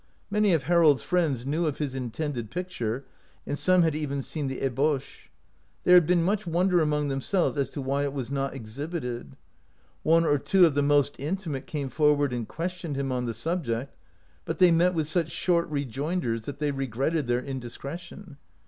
Many 0.31 0.51
of 0.53 0.63
Harold's 0.63 1.03
friends 1.03 1.45
knew 1.45 1.67
of 1.67 1.77
his 1.77 1.93
intended 1.93 2.49
picture, 2.49 3.05
and 3.45 3.55
some 3.55 3.83
had 3.83 3.95
even 3.95 4.23
seen 4.23 4.47
the 4.47 4.61
ebauche. 4.65 5.29
There 5.83 5.93
had 5.93 6.07
been 6.07 6.23
much 6.23 6.47
wonder 6.47 6.81
among 6.81 7.09
themselves 7.09 7.55
as 7.55 7.69
to 7.69 7.83
why 7.83 8.03
it 8.05 8.11
was 8.11 8.31
not 8.31 8.55
exhibited. 8.55 9.35
One 10.01 10.25
or 10.25 10.39
two 10.39 10.65
of 10.65 10.73
the 10.73 10.81
most 10.81 11.17
in 11.17 11.37
timate 11.37 11.67
came 11.67 11.87
forward 11.89 12.33
and 12.33 12.47
questioned 12.47 12.95
him 12.95 13.11
on 13.11 13.25
the 13.25 13.35
subject, 13.35 13.95
but 14.43 14.57
they 14.57 14.71
met 14.71 14.95
with 14.95 15.07
such 15.07 15.29
short 15.31 15.69
rejoinders 15.69 16.41
that 16.47 16.57
they 16.57 16.71
regretted 16.71 17.27
their 17.27 17.39
indiscre 17.43 17.99
tion. 17.99 18.37